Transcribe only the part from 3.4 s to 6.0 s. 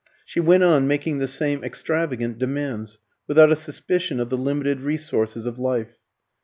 a suspicion of the limited resources of life.